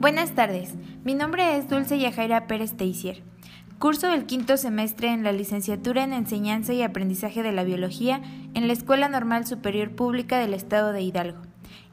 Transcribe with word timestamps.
Buenas 0.00 0.30
tardes, 0.30 0.74
mi 1.02 1.14
nombre 1.14 1.58
es 1.58 1.68
Dulce 1.68 1.98
Yajaira 1.98 2.46
Pérez 2.46 2.76
Teisier. 2.76 3.20
Curso 3.80 4.12
el 4.12 4.26
quinto 4.26 4.56
semestre 4.56 5.08
en 5.08 5.24
la 5.24 5.32
licenciatura 5.32 6.04
en 6.04 6.12
Enseñanza 6.12 6.72
y 6.72 6.82
Aprendizaje 6.82 7.42
de 7.42 7.50
la 7.50 7.64
Biología 7.64 8.20
en 8.54 8.68
la 8.68 8.74
Escuela 8.74 9.08
Normal 9.08 9.44
Superior 9.44 9.90
Pública 9.90 10.38
del 10.38 10.54
Estado 10.54 10.92
de 10.92 11.02
Hidalgo. 11.02 11.40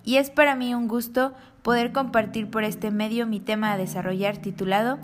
Y 0.03 0.17
es 0.17 0.29
para 0.29 0.55
mí 0.55 0.76
un 0.76 0.87
gusto 0.87 1.33
poder 1.63 1.94
compartir 1.94 2.47
por 2.47 2.63
este 2.63 2.91
medio 2.91 3.26
mi 3.26 3.39
tema 3.39 3.71
a 3.71 3.78
desarrollar 3.78 4.37
titulado 4.37 4.99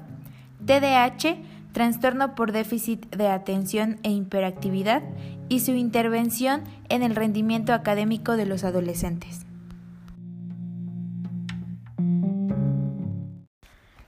TDAH, 0.68 1.38
trastorno 1.72 2.36
por 2.36 2.52
déficit 2.52 3.10
de 3.16 3.30
atención 3.30 3.98
e 4.04 4.12
hiperactividad 4.12 5.02
y 5.50 5.62
su 5.62 5.72
intervención 5.72 6.62
en 6.90 7.02
el 7.02 7.16
rendimiento 7.16 7.74
académico 7.74 8.38
de 8.38 8.46
los 8.46 8.64
adolescentes. 8.64 9.48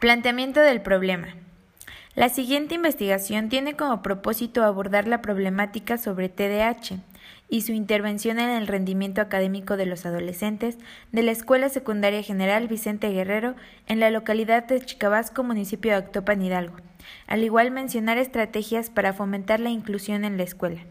Planteamiento 0.03 0.59
del 0.59 0.81
problema. 0.81 1.29
La 2.13 2.27
siguiente 2.27 2.75
investigación 2.75 3.47
tiene 3.47 3.77
como 3.77 4.01
propósito 4.01 4.61
abordar 4.65 5.07
la 5.07 5.21
problemática 5.21 5.97
sobre 5.97 6.27
TDAH 6.27 6.99
y 7.49 7.61
su 7.61 7.71
intervención 7.71 8.37
en 8.37 8.49
el 8.49 8.67
rendimiento 8.67 9.21
académico 9.21 9.77
de 9.77 9.85
los 9.85 10.05
adolescentes 10.05 10.77
de 11.13 11.23
la 11.23 11.31
Escuela 11.31 11.69
Secundaria 11.69 12.21
General 12.21 12.67
Vicente 12.67 13.11
Guerrero 13.11 13.55
en 13.87 14.01
la 14.01 14.09
localidad 14.09 14.65
de 14.65 14.81
Chicabasco, 14.81 15.41
municipio 15.41 15.91
de 15.91 15.99
Actopan 15.99 16.41
Hidalgo. 16.41 16.75
Al 17.25 17.41
igual 17.41 17.71
mencionar 17.71 18.17
estrategias 18.17 18.89
para 18.89 19.13
fomentar 19.13 19.61
la 19.61 19.69
inclusión 19.69 20.25
en 20.25 20.35
la 20.35 20.43
escuela. 20.43 20.81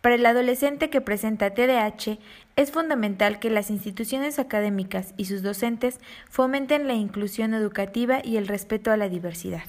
Para 0.00 0.14
el 0.14 0.24
adolescente 0.26 0.90
que 0.90 1.00
presenta 1.00 1.50
TDAH, 1.50 2.18
es 2.54 2.70
fundamental 2.70 3.40
que 3.40 3.50
las 3.50 3.68
instituciones 3.70 4.38
académicas 4.38 5.12
y 5.16 5.24
sus 5.24 5.42
docentes 5.42 5.98
fomenten 6.30 6.86
la 6.86 6.94
inclusión 6.94 7.52
educativa 7.52 8.20
y 8.22 8.36
el 8.36 8.46
respeto 8.46 8.92
a 8.92 8.96
la 8.96 9.08
diversidad. 9.08 9.64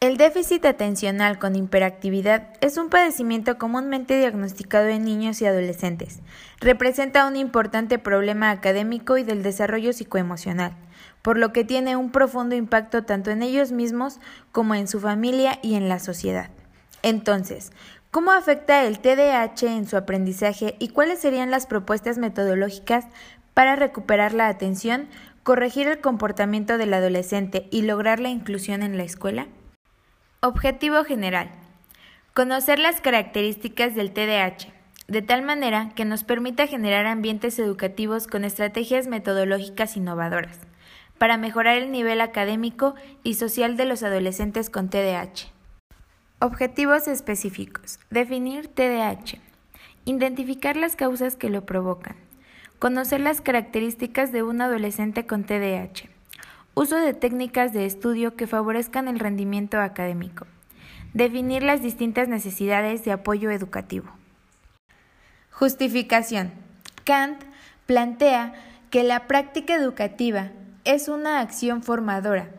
El 0.00 0.18
déficit 0.18 0.66
atencional 0.66 1.38
con 1.38 1.56
hiperactividad 1.56 2.48
es 2.60 2.76
un 2.76 2.90
padecimiento 2.90 3.56
comúnmente 3.56 4.18
diagnosticado 4.18 4.88
en 4.88 5.02
niños 5.02 5.40
y 5.40 5.46
adolescentes. 5.46 6.20
Representa 6.60 7.26
un 7.26 7.36
importante 7.36 7.98
problema 7.98 8.50
académico 8.50 9.16
y 9.16 9.24
del 9.24 9.42
desarrollo 9.42 9.94
psicoemocional, 9.94 10.76
por 11.22 11.38
lo 11.38 11.54
que 11.54 11.64
tiene 11.64 11.96
un 11.96 12.10
profundo 12.10 12.54
impacto 12.54 13.04
tanto 13.04 13.30
en 13.30 13.42
ellos 13.42 13.72
mismos 13.72 14.20
como 14.52 14.74
en 14.74 14.88
su 14.88 15.00
familia 15.00 15.58
y 15.62 15.74
en 15.76 15.88
la 15.88 15.98
sociedad. 15.98 16.50
Entonces, 17.02 17.72
¿Cómo 18.14 18.30
afecta 18.30 18.84
el 18.84 19.00
TDAH 19.00 19.66
en 19.66 19.88
su 19.88 19.96
aprendizaje 19.96 20.76
y 20.78 20.90
cuáles 20.90 21.18
serían 21.18 21.50
las 21.50 21.66
propuestas 21.66 22.16
metodológicas 22.16 23.06
para 23.54 23.74
recuperar 23.74 24.34
la 24.34 24.46
atención, 24.46 25.08
corregir 25.42 25.88
el 25.88 25.98
comportamiento 25.98 26.78
del 26.78 26.94
adolescente 26.94 27.66
y 27.72 27.82
lograr 27.82 28.20
la 28.20 28.28
inclusión 28.28 28.84
en 28.84 28.96
la 28.96 29.02
escuela? 29.02 29.48
Objetivo 30.42 31.02
general. 31.02 31.50
Conocer 32.34 32.78
las 32.78 33.00
características 33.00 33.96
del 33.96 34.12
TDAH, 34.12 34.68
de 35.08 35.22
tal 35.22 35.42
manera 35.42 35.90
que 35.96 36.04
nos 36.04 36.22
permita 36.22 36.68
generar 36.68 37.06
ambientes 37.06 37.58
educativos 37.58 38.28
con 38.28 38.44
estrategias 38.44 39.08
metodológicas 39.08 39.96
innovadoras, 39.96 40.60
para 41.18 41.36
mejorar 41.36 41.78
el 41.78 41.90
nivel 41.90 42.20
académico 42.20 42.94
y 43.24 43.34
social 43.34 43.76
de 43.76 43.86
los 43.86 44.04
adolescentes 44.04 44.70
con 44.70 44.88
TDAH. 44.88 45.53
Objetivos 46.44 47.08
específicos. 47.08 47.98
Definir 48.10 48.68
TDAH. 48.68 49.38
Identificar 50.04 50.76
las 50.76 50.94
causas 50.94 51.36
que 51.36 51.48
lo 51.48 51.64
provocan. 51.64 52.16
Conocer 52.78 53.20
las 53.20 53.40
características 53.40 54.30
de 54.30 54.42
un 54.42 54.60
adolescente 54.60 55.24
con 55.24 55.44
TDAH. 55.44 56.10
Uso 56.74 56.96
de 56.96 57.14
técnicas 57.14 57.72
de 57.72 57.86
estudio 57.86 58.36
que 58.36 58.46
favorezcan 58.46 59.08
el 59.08 59.20
rendimiento 59.20 59.80
académico. 59.80 60.46
Definir 61.14 61.62
las 61.62 61.80
distintas 61.80 62.28
necesidades 62.28 63.06
de 63.06 63.12
apoyo 63.12 63.50
educativo. 63.50 64.10
Justificación. 65.50 66.52
Kant 67.04 67.42
plantea 67.86 68.52
que 68.90 69.02
la 69.02 69.26
práctica 69.28 69.76
educativa 69.76 70.50
es 70.84 71.08
una 71.08 71.40
acción 71.40 71.82
formadora 71.82 72.50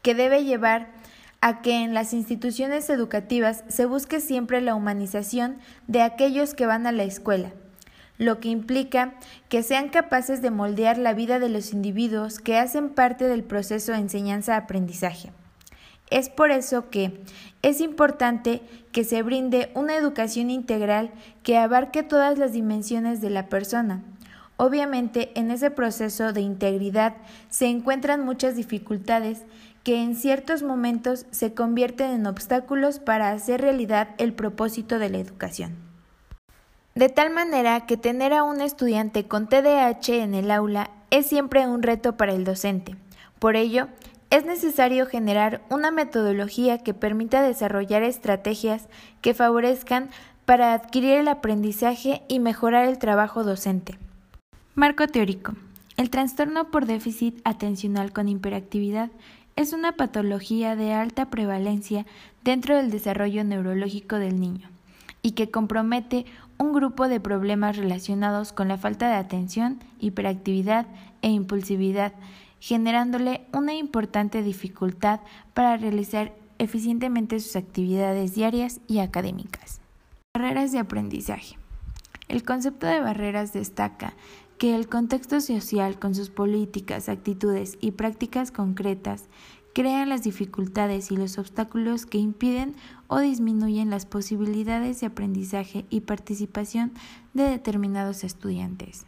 que 0.00 0.14
debe 0.14 0.44
llevar 0.44 1.01
a 1.42 1.60
que 1.60 1.82
en 1.82 1.92
las 1.92 2.14
instituciones 2.14 2.88
educativas 2.88 3.64
se 3.68 3.84
busque 3.84 4.20
siempre 4.20 4.60
la 4.60 4.76
humanización 4.76 5.58
de 5.88 6.00
aquellos 6.00 6.54
que 6.54 6.66
van 6.66 6.86
a 6.86 6.92
la 6.92 7.02
escuela, 7.02 7.50
lo 8.16 8.38
que 8.38 8.48
implica 8.48 9.14
que 9.48 9.64
sean 9.64 9.88
capaces 9.88 10.40
de 10.40 10.52
moldear 10.52 10.98
la 10.98 11.14
vida 11.14 11.40
de 11.40 11.48
los 11.48 11.72
individuos 11.72 12.38
que 12.38 12.56
hacen 12.56 12.90
parte 12.90 13.26
del 13.26 13.42
proceso 13.42 13.90
de 13.90 13.98
enseñanza-aprendizaje. 13.98 15.32
Es 16.10 16.28
por 16.28 16.52
eso 16.52 16.90
que 16.90 17.20
es 17.62 17.80
importante 17.80 18.62
que 18.92 19.02
se 19.02 19.22
brinde 19.22 19.72
una 19.74 19.96
educación 19.96 20.48
integral 20.48 21.10
que 21.42 21.58
abarque 21.58 22.04
todas 22.04 22.38
las 22.38 22.52
dimensiones 22.52 23.20
de 23.20 23.30
la 23.30 23.48
persona. 23.48 24.04
Obviamente, 24.58 25.32
en 25.34 25.50
ese 25.50 25.72
proceso 25.72 26.32
de 26.32 26.42
integridad 26.42 27.16
se 27.48 27.66
encuentran 27.66 28.24
muchas 28.24 28.54
dificultades 28.54 29.42
que 29.82 30.02
en 30.02 30.14
ciertos 30.14 30.62
momentos 30.62 31.26
se 31.30 31.54
convierten 31.54 32.10
en 32.12 32.26
obstáculos 32.26 32.98
para 32.98 33.30
hacer 33.30 33.60
realidad 33.60 34.10
el 34.18 34.32
propósito 34.32 34.98
de 34.98 35.10
la 35.10 35.18
educación. 35.18 35.76
De 36.94 37.08
tal 37.08 37.30
manera 37.30 37.86
que 37.86 37.96
tener 37.96 38.32
a 38.32 38.42
un 38.42 38.60
estudiante 38.60 39.26
con 39.26 39.48
TDAH 39.48 40.22
en 40.22 40.34
el 40.34 40.50
aula 40.50 40.90
es 41.10 41.26
siempre 41.26 41.66
un 41.66 41.82
reto 41.82 42.16
para 42.16 42.32
el 42.32 42.44
docente. 42.44 42.96
Por 43.38 43.56
ello, 43.56 43.88
es 44.30 44.44
necesario 44.46 45.06
generar 45.06 45.62
una 45.68 45.90
metodología 45.90 46.78
que 46.78 46.94
permita 46.94 47.42
desarrollar 47.42 48.02
estrategias 48.02 48.88
que 49.20 49.34
favorezcan 49.34 50.10
para 50.44 50.74
adquirir 50.74 51.18
el 51.18 51.28
aprendizaje 51.28 52.22
y 52.28 52.40
mejorar 52.40 52.86
el 52.86 52.98
trabajo 52.98 53.44
docente. 53.44 53.98
Marco 54.74 55.06
teórico. 55.06 55.52
El 55.98 56.08
trastorno 56.08 56.70
por 56.70 56.86
déficit 56.86 57.40
atencional 57.44 58.12
con 58.12 58.28
hiperactividad 58.28 59.10
es 59.56 59.72
una 59.72 59.92
patología 59.92 60.76
de 60.76 60.92
alta 60.92 61.30
prevalencia 61.30 62.06
dentro 62.42 62.76
del 62.76 62.90
desarrollo 62.90 63.44
neurológico 63.44 64.16
del 64.16 64.40
niño 64.40 64.68
y 65.22 65.32
que 65.32 65.50
compromete 65.50 66.26
un 66.58 66.72
grupo 66.72 67.08
de 67.08 67.20
problemas 67.20 67.76
relacionados 67.76 68.52
con 68.52 68.68
la 68.68 68.78
falta 68.78 69.08
de 69.08 69.14
atención, 69.14 69.78
hiperactividad 69.98 70.86
e 71.22 71.28
impulsividad, 71.28 72.12
generándole 72.60 73.42
una 73.52 73.74
importante 73.74 74.42
dificultad 74.42 75.20
para 75.54 75.76
realizar 75.76 76.32
eficientemente 76.58 77.40
sus 77.40 77.56
actividades 77.56 78.34
diarias 78.34 78.80
y 78.86 79.00
académicas. 79.00 79.80
Barreras 80.34 80.72
de 80.72 80.78
aprendizaje. 80.78 81.56
El 82.28 82.44
concepto 82.44 82.86
de 82.86 83.00
barreras 83.00 83.52
destaca 83.52 84.14
que 84.62 84.76
el 84.76 84.88
contexto 84.88 85.40
social 85.40 85.98
con 85.98 86.14
sus 86.14 86.30
políticas, 86.30 87.08
actitudes 87.08 87.78
y 87.80 87.90
prácticas 87.90 88.52
concretas 88.52 89.24
crean 89.74 90.08
las 90.08 90.22
dificultades 90.22 91.10
y 91.10 91.16
los 91.16 91.36
obstáculos 91.36 92.06
que 92.06 92.18
impiden 92.18 92.76
o 93.08 93.18
disminuyen 93.18 93.90
las 93.90 94.06
posibilidades 94.06 95.00
de 95.00 95.08
aprendizaje 95.08 95.84
y 95.90 96.02
participación 96.02 96.92
de 97.34 97.42
determinados 97.42 98.22
estudiantes. 98.22 99.04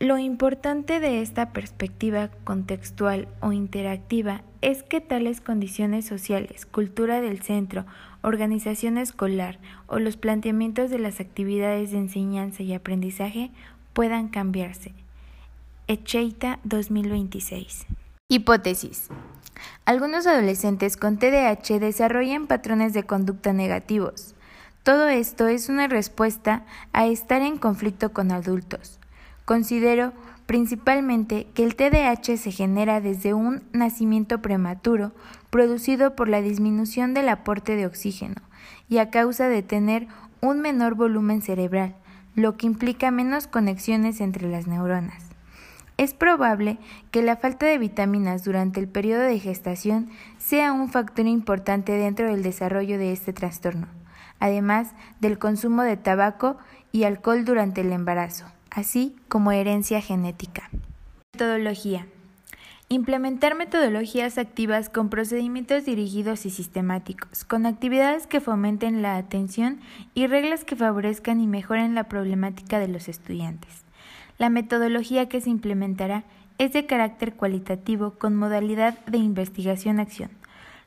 Lo 0.00 0.18
importante 0.18 0.98
de 0.98 1.22
esta 1.22 1.52
perspectiva 1.52 2.30
contextual 2.42 3.28
o 3.40 3.52
interactiva 3.52 4.42
es 4.62 4.82
que 4.82 5.00
tales 5.00 5.40
condiciones 5.40 6.06
sociales, 6.06 6.66
cultura 6.66 7.20
del 7.20 7.40
centro, 7.40 7.86
organización 8.20 8.98
escolar 8.98 9.60
o 9.86 10.00
los 10.00 10.16
planteamientos 10.16 10.90
de 10.90 10.98
las 10.98 11.20
actividades 11.20 11.92
de 11.92 11.98
enseñanza 11.98 12.64
y 12.64 12.74
aprendizaje 12.74 13.52
puedan 13.96 14.28
cambiarse. 14.28 14.92
Echeita 15.88 16.58
2026. 16.64 17.86
Hipótesis. 18.28 19.08
Algunos 19.86 20.26
adolescentes 20.26 20.98
con 20.98 21.16
TDAH 21.16 21.78
desarrollan 21.80 22.46
patrones 22.46 22.92
de 22.92 23.04
conducta 23.04 23.54
negativos. 23.54 24.34
Todo 24.82 25.08
esto 25.08 25.48
es 25.48 25.70
una 25.70 25.88
respuesta 25.88 26.66
a 26.92 27.06
estar 27.06 27.40
en 27.40 27.56
conflicto 27.56 28.12
con 28.12 28.32
adultos. 28.32 28.98
Considero 29.46 30.12
principalmente 30.44 31.46
que 31.54 31.64
el 31.64 31.74
TDAH 31.74 32.36
se 32.36 32.52
genera 32.52 33.00
desde 33.00 33.32
un 33.32 33.62
nacimiento 33.72 34.42
prematuro 34.42 35.12
producido 35.48 36.14
por 36.14 36.28
la 36.28 36.42
disminución 36.42 37.14
del 37.14 37.30
aporte 37.30 37.76
de 37.76 37.86
oxígeno 37.86 38.42
y 38.90 38.98
a 38.98 39.08
causa 39.08 39.48
de 39.48 39.62
tener 39.62 40.06
un 40.42 40.60
menor 40.60 40.96
volumen 40.96 41.40
cerebral, 41.40 41.96
lo 42.36 42.56
que 42.56 42.66
implica 42.66 43.10
menos 43.10 43.48
conexiones 43.48 44.20
entre 44.20 44.48
las 44.48 44.68
neuronas. 44.68 45.24
Es 45.96 46.12
probable 46.12 46.78
que 47.10 47.22
la 47.22 47.36
falta 47.36 47.64
de 47.66 47.78
vitaminas 47.78 48.44
durante 48.44 48.78
el 48.78 48.86
periodo 48.86 49.22
de 49.22 49.40
gestación 49.40 50.10
sea 50.38 50.72
un 50.72 50.90
factor 50.90 51.26
importante 51.26 51.92
dentro 51.92 52.26
del 52.26 52.42
desarrollo 52.42 52.98
de 52.98 53.12
este 53.12 53.32
trastorno, 53.32 53.88
además 54.38 54.92
del 55.20 55.38
consumo 55.38 55.82
de 55.82 55.96
tabaco 55.96 56.58
y 56.92 57.04
alcohol 57.04 57.46
durante 57.46 57.80
el 57.80 57.92
embarazo, 57.92 58.44
así 58.70 59.16
como 59.28 59.52
herencia 59.52 60.02
genética. 60.02 60.68
Metodología. 61.32 62.06
Implementar 62.88 63.56
metodologías 63.56 64.38
activas 64.38 64.88
con 64.88 65.08
procedimientos 65.08 65.84
dirigidos 65.84 66.46
y 66.46 66.50
sistemáticos, 66.50 67.44
con 67.44 67.66
actividades 67.66 68.28
que 68.28 68.40
fomenten 68.40 69.02
la 69.02 69.16
atención 69.16 69.80
y 70.14 70.28
reglas 70.28 70.64
que 70.64 70.76
favorezcan 70.76 71.40
y 71.40 71.48
mejoren 71.48 71.96
la 71.96 72.04
problemática 72.04 72.78
de 72.78 72.86
los 72.86 73.08
estudiantes. 73.08 73.82
La 74.38 74.50
metodología 74.50 75.28
que 75.28 75.40
se 75.40 75.50
implementará 75.50 76.22
es 76.58 76.72
de 76.72 76.86
carácter 76.86 77.34
cualitativo 77.34 78.12
con 78.12 78.36
modalidad 78.36 79.04
de 79.06 79.18
investigación-acción. 79.18 80.30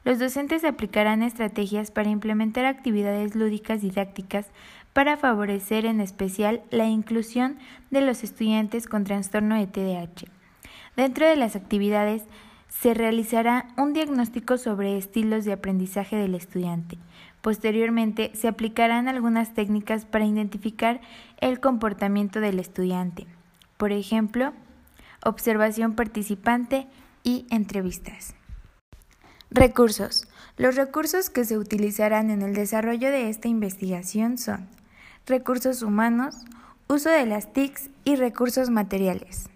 Los 0.06 0.20
docentes 0.20 0.64
aplicarán 0.64 1.22
estrategias 1.22 1.92
para 1.92 2.08
implementar 2.08 2.66
actividades 2.66 3.36
lúdicas 3.36 3.82
didácticas 3.82 4.46
para 4.94 5.18
favorecer 5.18 5.86
en 5.86 6.00
especial 6.00 6.62
la 6.72 6.88
inclusión 6.88 7.58
de 7.92 8.00
los 8.00 8.24
estudiantes 8.24 8.88
con 8.88 9.04
trastorno 9.04 9.56
de 9.56 9.68
TDAH. 9.68 10.39
Dentro 11.00 11.26
de 11.26 11.38
las 11.38 11.56
actividades 11.56 12.24
se 12.68 12.94
realizará 12.94 13.70
un 13.78 13.94
diagnóstico 13.94 14.58
sobre 14.58 14.98
estilos 14.98 15.46
de 15.46 15.54
aprendizaje 15.54 16.18
del 16.18 16.36
estudiante. 16.36 16.98
Posteriormente 17.42 18.32
se 18.34 18.50
aplicarán 18.50 19.08
algunas 19.08 19.54
técnicas 19.54 20.04
para 20.04 20.26
identificar 20.26 21.00
el 21.38 21.62
comportamiento 21.62 22.42
del 22.42 22.60
estudiante. 22.60 23.28
Por 23.78 23.94
ejemplo, 23.94 24.52
observación 25.24 25.96
participante 25.96 26.86
y 27.24 27.46
entrevistas. 27.50 28.36
Recursos. 29.52 30.28
Los 30.58 30.76
recursos 30.76 31.30
que 31.30 31.46
se 31.46 31.58
utilizarán 31.58 32.30
en 32.30 32.42
el 32.42 32.54
desarrollo 32.54 33.10
de 33.10 33.30
esta 33.30 33.48
investigación 33.48 34.38
son 34.38 34.68
recursos 35.26 35.82
humanos, 35.82 36.36
uso 36.90 37.10
de 37.10 37.26
las 37.26 37.54
TICs 37.54 37.90
y 38.04 38.18
recursos 38.18 38.70
materiales. 38.70 39.50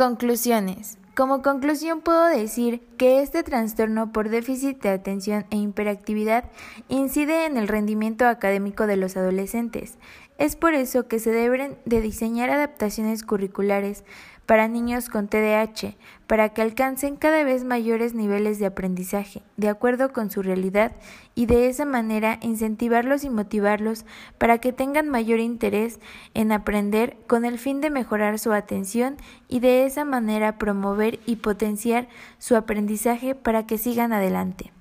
Conclusiones. 0.00 0.96
Como 1.14 1.42
conclusión 1.42 2.00
puedo 2.00 2.24
decir 2.24 2.80
que 2.96 3.20
este 3.20 3.42
trastorno 3.42 4.12
por 4.12 4.30
déficit 4.30 4.80
de 4.80 4.88
atención 4.88 5.44
e 5.50 5.58
hiperactividad 5.58 6.44
incide 6.88 7.44
en 7.44 7.58
el 7.58 7.68
rendimiento 7.68 8.26
académico 8.26 8.86
de 8.86 8.96
los 8.96 9.18
adolescentes. 9.18 9.98
Es 10.38 10.56
por 10.56 10.72
eso 10.72 11.06
que 11.06 11.18
se 11.18 11.32
deben 11.32 11.76
de 11.84 12.00
diseñar 12.00 12.48
adaptaciones 12.48 13.22
curriculares 13.24 14.04
para 14.50 14.66
niños 14.66 15.08
con 15.08 15.28
TDAH, 15.28 15.94
para 16.26 16.48
que 16.48 16.60
alcancen 16.60 17.14
cada 17.14 17.44
vez 17.44 17.62
mayores 17.62 18.14
niveles 18.14 18.58
de 18.58 18.66
aprendizaje, 18.66 19.44
de 19.56 19.68
acuerdo 19.68 20.12
con 20.12 20.28
su 20.28 20.42
realidad, 20.42 20.90
y 21.36 21.46
de 21.46 21.68
esa 21.68 21.84
manera 21.84 22.36
incentivarlos 22.42 23.22
y 23.22 23.30
motivarlos 23.30 24.04
para 24.38 24.58
que 24.58 24.72
tengan 24.72 25.08
mayor 25.08 25.38
interés 25.38 26.00
en 26.34 26.50
aprender 26.50 27.16
con 27.28 27.44
el 27.44 27.60
fin 27.60 27.80
de 27.80 27.90
mejorar 27.90 28.40
su 28.40 28.52
atención 28.52 29.18
y 29.46 29.60
de 29.60 29.86
esa 29.86 30.04
manera 30.04 30.58
promover 30.58 31.20
y 31.26 31.36
potenciar 31.36 32.08
su 32.38 32.56
aprendizaje 32.56 33.36
para 33.36 33.66
que 33.66 33.78
sigan 33.78 34.12
adelante. 34.12 34.72